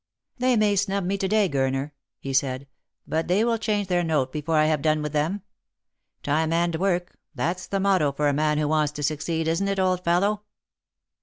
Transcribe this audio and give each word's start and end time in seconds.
"They 0.39 0.55
may 0.55 0.75
snub 0.75 1.03
me 1.05 1.15
to 1.19 1.27
day, 1.27 1.47
Gurner," 1.47 1.91
he 2.17 2.33
said," 2.33 2.65
but 3.07 3.29
hey 3.29 3.41
shall 3.41 3.59
change 3.59 3.87
their 3.87 4.03
note 4.03 4.31
before 4.31 4.55
I 4.57 4.65
have 4.65 4.81
done 4.81 5.03
with 5.03 5.13
them. 5.13 5.43
Time 6.23 6.51
and 6.51 6.75
work, 6.77 7.19
that's 7.35 7.67
the 7.67 7.79
motto 7.79 8.11
for 8.11 8.27
a 8.27 8.33
man 8.33 8.57
who 8.57 8.67
wants 8.67 8.93
to 8.93 9.03
succeed, 9.03 9.47
isn't 9.47 9.67
it, 9.67 9.77
old 9.79 10.03
fellow?" 10.03 10.41